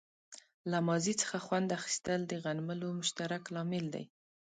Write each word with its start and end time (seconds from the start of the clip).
له 0.71 0.77
ماضي 0.87 1.13
څخه 1.21 1.37
خوند 1.45 1.69
اخیستل 1.79 2.19
د 2.27 2.33
غنملو 2.43 2.89
مشترک 2.99 3.43
لامل 3.53 3.85
دی. 3.93 4.05